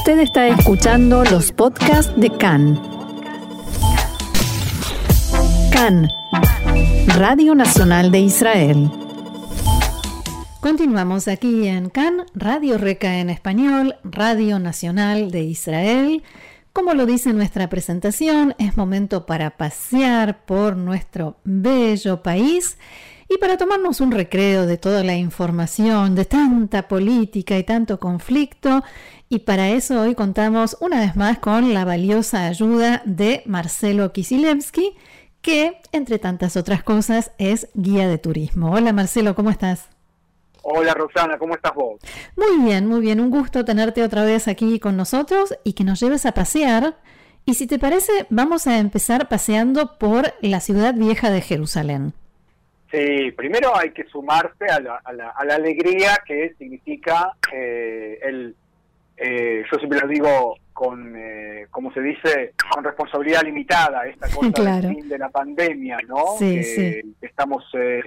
[0.00, 2.80] Usted está escuchando los podcasts de CAN.
[5.70, 6.08] CAN,
[7.18, 8.90] Radio Nacional de Israel.
[10.60, 16.22] Continuamos aquí en CAN, Radio Reca en español, Radio Nacional de Israel.
[16.72, 22.78] Como lo dice nuestra presentación, es momento para pasear por nuestro bello país
[23.32, 28.82] y para tomarnos un recreo de toda la información, de tanta política y tanto conflicto,
[29.28, 34.96] y para eso hoy contamos una vez más con la valiosa ayuda de Marcelo Kisilevsky,
[35.42, 38.72] que, entre tantas otras cosas, es guía de turismo.
[38.72, 39.88] Hola Marcelo, ¿cómo estás?
[40.62, 42.00] Hola Rosana, ¿cómo estás vos?
[42.36, 43.20] Muy bien, muy bien.
[43.20, 46.98] Un gusto tenerte otra vez aquí con nosotros y que nos lleves a pasear.
[47.46, 52.12] Y si te parece, vamos a empezar paseando por la ciudad vieja de Jerusalén.
[52.90, 58.56] Sí, primero hay que sumarse a la, a la, alegría que significa eh, el,
[59.22, 64.80] eh, yo siempre lo digo con, eh, como se dice, con responsabilidad limitada, esta cosa
[64.80, 66.38] del fin de la pandemia, ¿no?
[66.38, 67.16] Sí, que, sí.
[67.20, 68.00] estamos eh,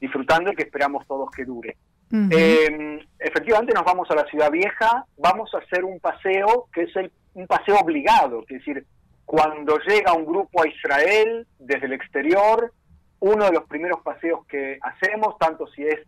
[0.00, 1.76] disfrutando y que esperamos todos que dure.
[2.12, 6.96] Em, efectivamente nos vamos a la ciudad vieja, vamos a hacer un paseo que es
[6.96, 8.84] el, un paseo obligado, es decir,
[9.24, 12.72] cuando llega un grupo a Israel desde el exterior,
[13.20, 16.00] uno de los primeros paseos que hacemos, tanto si es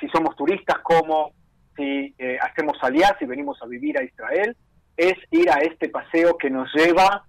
[0.00, 1.32] si somos turistas como
[1.76, 4.56] si eh, hacemos alianza y venimos a vivir a Israel,
[4.96, 7.24] es ir a este paseo que nos lleva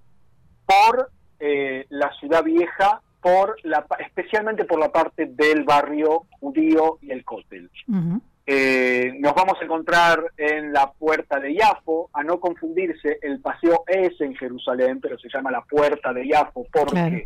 [0.66, 7.12] por eh, la ciudad vieja, por la, especialmente por la parte del barrio judío y
[7.12, 7.70] el cótel.
[8.46, 13.84] eh, nos vamos a encontrar en la puerta de Yafo, a no confundirse, el paseo
[13.88, 17.18] es en Jerusalén, pero se llama la puerta de Yafo porque Claro.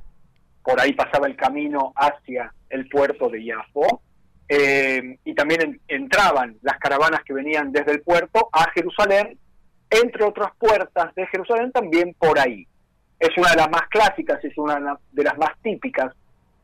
[0.68, 4.02] Por ahí pasaba el camino hacia el puerto de Yafo.
[4.50, 9.38] Eh, y también en- entraban las caravanas que venían desde el puerto a Jerusalén,
[9.90, 12.68] entre otras puertas de Jerusalén también por ahí.
[13.18, 16.14] Es una de las más clásicas, es una de las más típicas.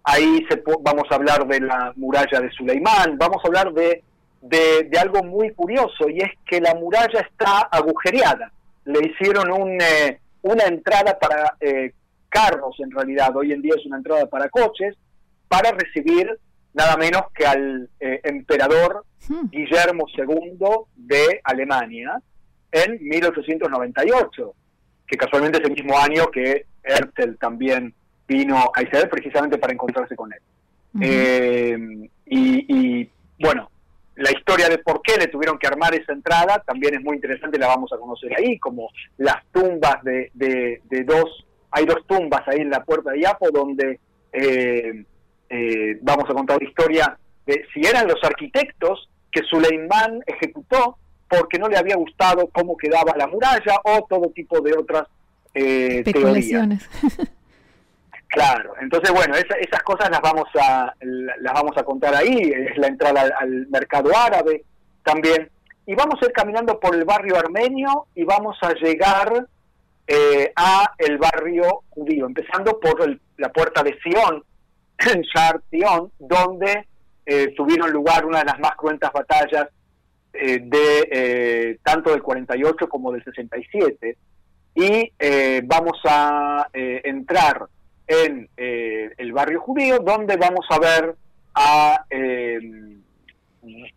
[0.04, 0.46] Ahí
[0.82, 4.04] vamos a hablar de la muralla de Suleimán, vamos a hablar de,
[4.42, 8.52] de, algo muy curioso y es que la muralla está agujereada.
[8.84, 11.94] Le hicieron eh, una entrada para eh,
[12.34, 14.96] carros en realidad, hoy en día es una entrada para coches,
[15.48, 16.28] para recibir
[16.74, 19.50] nada menos que al eh, emperador Hmm.
[19.50, 20.58] Guillermo II
[20.96, 22.22] de Alemania
[22.72, 24.54] en 1898,
[25.08, 27.94] que casualmente es el mismo año que Herzl también
[28.28, 30.40] vino a Israel precisamente para encontrarse con él.
[31.02, 33.70] Eh, y, y, bueno,
[34.16, 37.58] la historia de por qué le tuvieron que armar esa entrada también es muy interesante,
[37.58, 42.42] la vamos a conocer ahí, como las tumbas de, de, de dos, hay dos tumbas
[42.48, 44.00] ahí en la puerta de Yapo donde
[44.32, 45.04] eh,
[45.50, 50.98] eh, vamos a contar la historia de si eran los arquitectos que Suleimán ejecutó
[51.28, 55.04] porque no le había gustado cómo quedaba la muralla o todo tipo de otras
[55.56, 56.44] eh, teorías.
[58.28, 62.52] Claro, entonces bueno, esa- esas cosas las vamos a la- las vamos a contar ahí,
[62.52, 64.64] es la entrada al, al mercado árabe
[65.04, 65.52] también,
[65.86, 69.46] y vamos a ir caminando por el barrio armenio y vamos a llegar
[70.16, 74.44] eh, a el barrio judío, empezando por el- la puerta de Sion,
[75.14, 76.88] en Shar Sion, donde
[77.26, 79.68] eh, tuvieron lugar una de las más cruentas batallas
[80.34, 84.18] eh, de tanto del 48 como del 67
[84.76, 85.12] y
[85.66, 87.68] vamos a entrar
[88.08, 91.16] en el barrio judío donde vamos a ver
[91.54, 92.04] a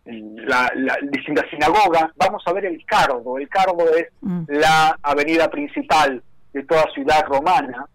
[0.05, 4.43] la, la- distintas sinagogas, vamos a ver el Cardo, el Cardo es Mm.
[4.49, 6.21] la avenida principal
[6.53, 7.85] de toda ciudad romana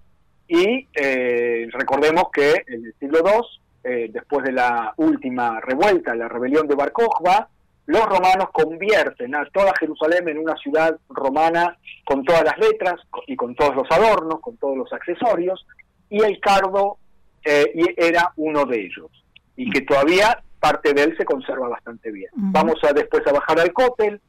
[0.48, 3.40] y eh, recordemos que en el siglo II,
[3.84, 7.48] eh, después de la última revuelta, la rebelión de Bar Kokhba,
[7.86, 12.94] los romanos convierten a toda Jerusalén en una ciudad romana con todas las letras
[13.26, 15.66] y con todos los adornos, con todos los accesorios,
[16.08, 16.98] y el cardo
[17.44, 19.10] eh, era uno de ellos,
[19.56, 22.30] y que todavía parte de él se conserva bastante bien.
[22.34, 24.20] Vamos a después a bajar al cótel,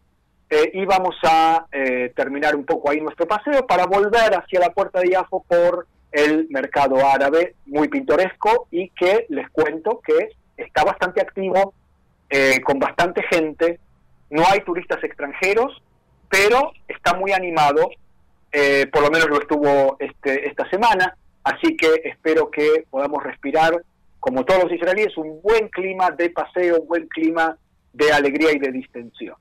[0.50, 4.70] eh, y vamos a eh, terminar un poco ahí nuestro paseo para volver hacia la
[4.70, 10.84] puerta de Yafo por el mercado árabe, muy pintoresco y que les cuento que está
[10.84, 11.74] bastante activo,
[12.30, 13.80] eh, con bastante gente,
[14.30, 15.82] no hay turistas extranjeros,
[16.30, 17.90] pero está muy animado,
[18.92, 23.74] por lo menos lo estuvo este, esta semana, así que espero que podamos respirar,
[24.24, 27.58] como todos los israelíes, un buen clima de paseo, un buen clima
[27.92, 29.36] de alegría y de distensión.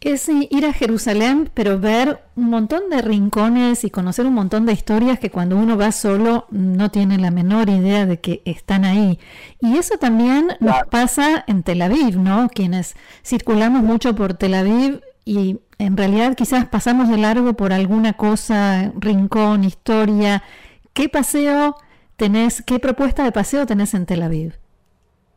[0.00, 4.66] Es eh, ir a Jerusalén, pero ver un montón de rincones y conocer un montón
[4.66, 8.84] de historias que cuando uno va solo no tiene la menor idea de que están
[8.84, 9.20] ahí.
[9.60, 12.48] Y eso también nos pasa en Tel Aviv, ¿no?
[12.48, 18.14] Quienes circulamos mucho por Tel Aviv y en realidad quizás pasamos de largo por alguna
[18.14, 20.42] cosa, rincón, historia.
[20.92, 21.76] ¿Qué paseo
[22.16, 24.58] tenés, qué propuesta de paseo tenés en Tel Aviv?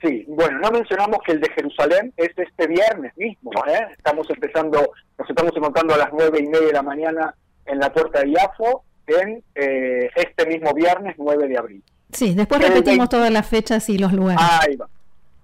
[0.02, 3.88] Sí, bueno, no mencionamos que el de Jerusalén es este viernes mismo, ¿eh?
[3.98, 7.36] Estamos empezando, nos estamos encontrando a las nueve y media de la mañana
[7.66, 11.84] en la puerta de Iafo, en eh, este mismo viernes 9 de abril.
[12.12, 14.42] Sí, después repetimos todas las fechas y los lugares.
[14.62, 14.88] Ahí va.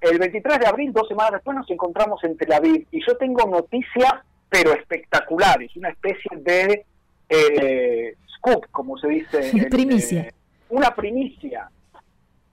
[0.01, 3.47] El 23 de abril, dos semanas después, nos encontramos en Tel Aviv y yo tengo
[3.47, 4.13] noticias,
[4.49, 6.85] pero espectaculares, una especie de
[7.29, 9.67] eh, scoop, como se dice.
[9.71, 10.21] primicia.
[10.21, 10.33] Eh,
[10.73, 11.69] una primicia.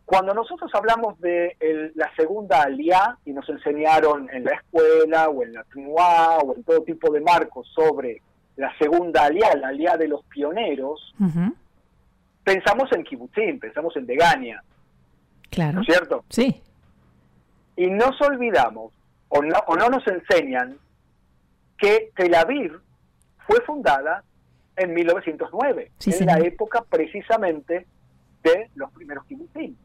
[0.05, 1.57] Cuando nosotros hablamos de
[1.95, 6.65] la segunda aliá y nos enseñaron en la escuela o en la TNUA o en
[6.65, 8.21] todo tipo de marcos sobre
[8.57, 11.15] la segunda aliá, la aliá de los pioneros,
[12.45, 14.63] pensamos en Kibutzim, pensamos en Degania.
[15.49, 15.75] Claro.
[15.75, 16.25] ¿No es cierto?
[16.29, 16.61] Sí.
[17.77, 18.93] Y nos olvidamos,
[19.29, 20.77] o no, o no nos enseñan,
[21.79, 22.79] que Tel Aviv
[23.47, 24.25] fue fundada
[24.77, 27.87] en 1909, en la época precisamente
[28.43, 29.77] de los primeros kibutzim.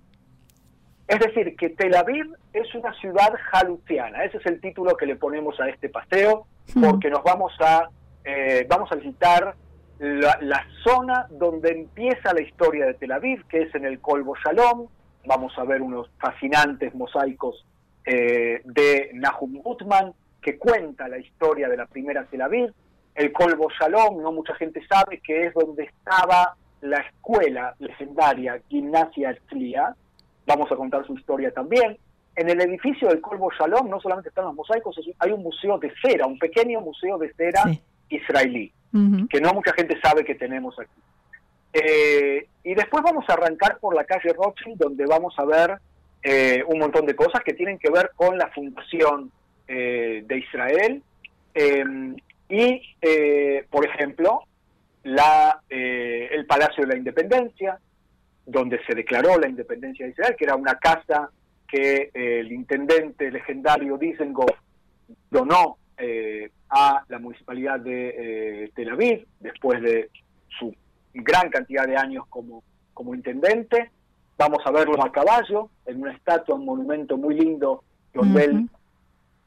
[1.08, 5.16] Es decir, que Tel Aviv es una ciudad jaluciana, ese es el título que le
[5.16, 6.48] ponemos a este paseo,
[6.82, 7.90] porque nos vamos a,
[8.24, 9.56] eh, vamos a visitar
[10.00, 14.88] la, zona donde empieza la historia de Tel Aviv, que es en el Colbo Shalom.
[15.26, 17.66] Vamos a ver unos fascinantes mosaicos
[18.06, 22.74] eh, de Nahum Gutman, que cuenta la historia de la primera Tel Aviv.
[23.14, 26.56] El Colbo Shalom, no mucha gente sabe que es donde estaba
[26.90, 29.96] la escuela legendaria Gimnasia Erzlia.
[30.46, 31.98] Vamos a contar su historia también.
[32.36, 35.92] En el edificio del Colbo Shalom no solamente están los mosaicos, hay un museo de
[36.02, 37.64] cera, un pequeño museo de cera
[38.10, 38.72] israelí
[39.30, 41.02] que no mucha gente sabe que tenemos aquí.
[41.74, 45.78] Eh, y después vamos a arrancar por la calle Rothschild, donde vamos a ver
[46.24, 49.32] eh, un montón de cosas que tienen que ver con la fundación
[49.68, 51.04] eh, de Israel
[52.48, 52.82] y,
[53.70, 54.44] por ejemplo,
[55.06, 57.80] la, el Palacio de la Independencia,
[58.46, 61.32] donde se declaró la independencia de Israel, que era una casa
[61.68, 64.58] que el intendente legendario Dizengoff
[65.30, 70.10] donó eh, a la municipalidad de eh, Tel Aviv, después de
[70.60, 70.74] su
[71.14, 72.64] gran cantidad de años como,
[72.94, 73.92] como intendente.
[74.38, 78.70] Vamos a verlo a caballo, en una estatua, un monumento muy lindo, donde él,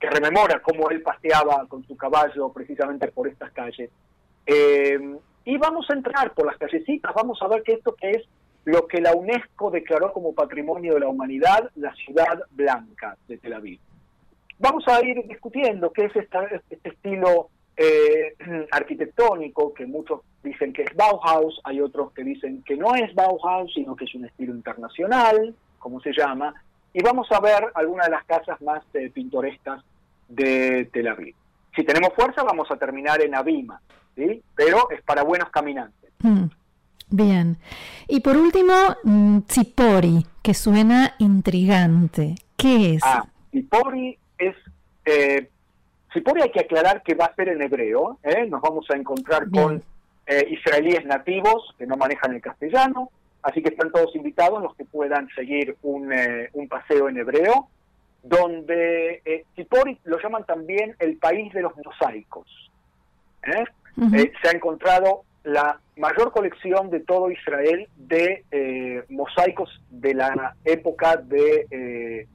[0.01, 3.91] que rememora cómo él paseaba con su caballo precisamente por estas calles.
[4.47, 4.99] Eh,
[5.49, 8.23] y vamos a entrar por las callecitas, vamos a ver que esto que es
[8.67, 13.55] lo que la UNESCO declaró como Patrimonio de la Humanidad, la ciudad blanca de Tel
[13.55, 13.81] Aviv.
[14.59, 17.49] Vamos a ir discutiendo qué es este estilo
[17.79, 18.35] eh,
[18.71, 23.73] arquitectónico, que muchos dicen que es Bauhaus, hay otros que dicen que no es Bauhaus,
[23.73, 26.53] sino que es un estilo internacional, como se llama,
[26.93, 29.83] y vamos a ver algunas de las casas más eh, pintorescas
[30.29, 31.35] de Tel Aviv.
[31.75, 33.81] Si tenemos fuerza, vamos a terminar en Abima,
[34.19, 34.43] ¿sí?
[34.55, 36.11] pero es para buenos caminantes.
[36.19, 36.47] Mm,
[37.11, 37.57] bien.
[38.09, 38.75] Y por último,
[39.05, 42.35] mm, Tsipori, que suena intrigante.
[42.57, 43.03] ¿Qué es?
[43.05, 44.57] Ah, es,
[45.05, 45.49] eh,
[46.43, 48.47] hay que aclarar que va a ser en hebreo, ¿eh?
[48.47, 49.83] nos vamos a encontrar con
[50.27, 53.11] eh, israelíes nativos que no manejan el castellano,
[53.43, 57.69] así que están todos invitados los que puedan seguir un, eh, un paseo en hebreo,
[58.23, 62.69] donde Sipori lo llaman también el país de los mosaicos.
[64.11, 72.27] Se ha encontrado la mayor colección de todo Israel de mosaicos de la época de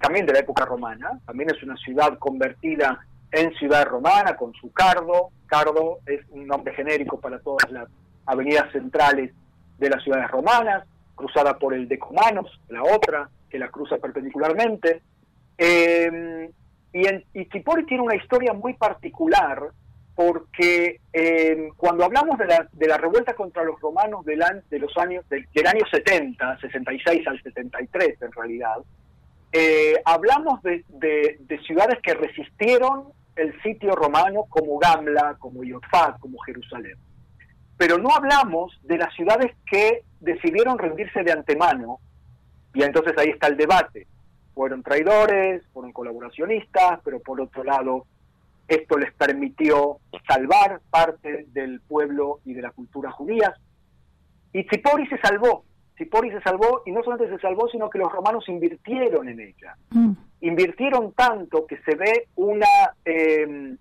[0.00, 4.72] también de la época romana, también es una ciudad convertida en ciudad romana con su
[4.72, 7.88] cardo, cardo es un nombre genérico para todas las
[8.26, 9.32] avenidas centrales
[9.78, 15.02] de las ciudades romanas, cruzada por el Decumanos, la otra, que la cruza perpendicularmente.
[15.56, 16.50] Eh,
[16.92, 19.70] y, en, tiene una historia muy particular
[20.18, 24.90] porque eh, cuando hablamos de la, de la revuelta contra los romanos del, de los
[24.96, 28.78] años, del, año 70, 66 al 73 en realidad,
[29.52, 30.84] eh, hablamos de,
[31.64, 36.96] ciudades que resistieron el sitio romano como Gamla, como Yotfat, como Jerusalén.
[37.76, 42.00] Pero no hablamos de las ciudades que decidieron rendirse de antemano,
[42.74, 44.08] y entonces ahí está el debate.
[44.52, 48.04] Fueron traidores, fueron colaboracionistas, pero por otro lado,
[48.68, 49.98] esto les permitió
[50.28, 53.54] salvar parte del pueblo y de la cultura judía.
[54.52, 55.64] Y Tzipori se salvó,
[55.98, 59.76] Cipori se salvó y no solamente se salvó, sino que los romanos invirtieron en ella.
[59.90, 60.12] Mm.
[60.40, 62.68] Invirtieron tanto que se ve una,
[63.04, 63.76] em,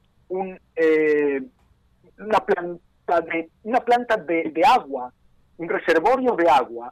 [0.75, 1.41] eh,
[2.17, 5.13] una planta, de, una planta de, agua,
[5.57, 6.91] un reservorio de agua,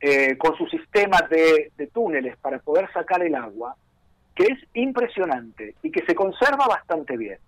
[0.00, 3.76] eh, con su sistema de, de túneles para poder sacar el agua,
[4.34, 7.38] que es impresionante y que se conserva bastante bien.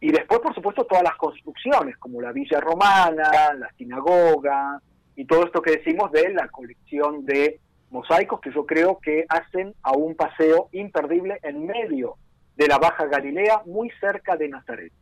[0.00, 4.80] Y después, por supuesto, todas las construcciones, como la Villa Romana, la sinagoga,
[5.14, 7.60] y todo esto que decimos de la colección de
[7.90, 12.16] mosaicos que yo creo que hacen a un paseo imperdible en medio
[12.56, 14.92] de la Baja Galilea, muy cerca de Nazaret.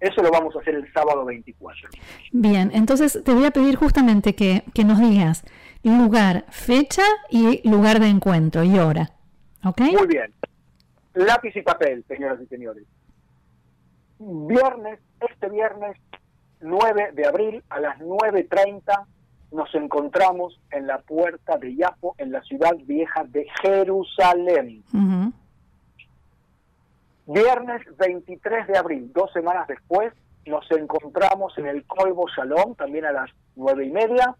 [0.00, 1.88] Eso lo vamos a hacer el sábado 24.
[2.32, 5.44] Bien, entonces te voy a pedir justamente que, que nos digas
[5.84, 9.10] lugar, fecha y lugar de encuentro y hora.
[9.64, 9.80] ¿Ok?
[9.80, 10.32] Muy bien.
[11.14, 12.84] Lápiz y papel, señoras y señores.
[14.18, 15.96] Viernes, este viernes
[16.60, 19.06] 9 de abril a las 9.30
[19.52, 24.82] nos encontramos en la puerta de Yapo, en la ciudad vieja de Jerusalén.
[27.26, 30.12] Viernes 23 de abril, dos semanas después,
[30.46, 34.34] nos encontramos en el Colbo Shalom, también a las nueve y media,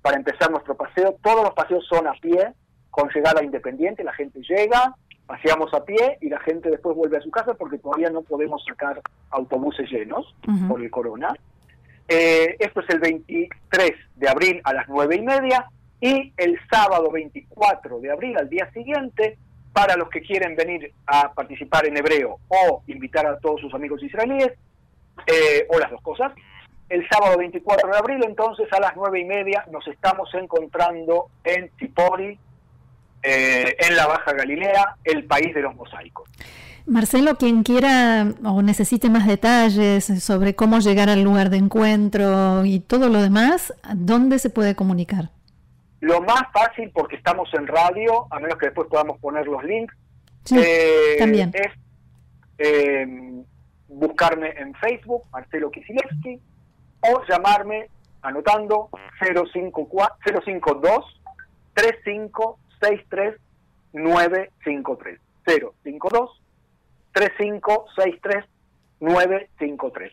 [0.00, 1.16] para empezar nuestro paseo.
[1.22, 2.54] Todos los paseos son a pie,
[2.90, 4.96] con llegada independiente, la gente llega,
[5.28, 8.64] paseamos a pie y la gente después vuelve a su casa porque todavía no podemos
[8.64, 10.34] sacar autobuses llenos
[10.66, 11.34] por el corona.
[12.08, 15.66] Eh, esto es el 23 de abril a las nueve y media
[16.00, 19.36] y el sábado 24 de abril, al día siguiente,
[19.74, 24.02] para los que quieren venir a participar en hebreo o invitar a todos sus amigos
[24.02, 24.52] israelíes,
[25.26, 26.32] eh, o las dos cosas.
[26.88, 31.68] El sábado 24 de abril, entonces, a las nueve y media, nos estamos encontrando en
[31.76, 32.38] Tipori,
[33.22, 36.28] eh, en la Baja Galilea, el país de los mosaicos.
[36.86, 42.80] Marcelo, quien quiera o necesite más detalles sobre cómo llegar al lugar de encuentro y
[42.80, 45.28] todo lo demás, ¿dónde se puede comunicar?
[46.00, 49.94] Lo más fácil, porque estamos en radio, a menos que después podamos poner los links,
[50.56, 51.52] eh, también.
[51.52, 51.72] es
[52.56, 53.44] em,
[53.88, 56.40] buscarme en Facebook, Marcelo Kisilevsky,
[57.00, 57.90] o llamarme
[58.22, 58.88] anotando
[59.20, 61.20] 054, 052
[61.74, 62.67] 3563
[63.92, 66.30] 953 052
[67.12, 68.44] 3563
[69.00, 70.12] 953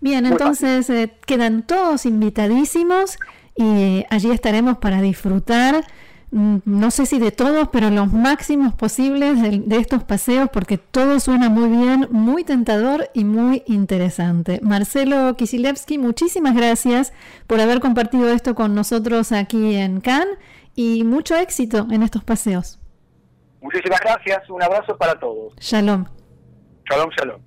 [0.00, 3.18] Bien, entonces eh, quedan todos invitadísimos
[3.56, 5.84] y allí estaremos para disfrutar,
[6.30, 11.48] no sé si de todos, pero los máximos posibles de, estos paseos, porque todo suena
[11.48, 14.60] muy bien, muy tentador y muy interesante.
[14.62, 17.12] Marcelo Kisilevsky, muchísimas gracias
[17.46, 20.38] por haber compartido esto con nosotros aquí en Cannes
[20.74, 22.78] y mucho éxito en estos paseos.
[23.60, 25.54] Muchísimas gracias, un abrazo para todos.
[25.56, 26.06] Shalom.
[26.88, 27.45] Shalom, shalom.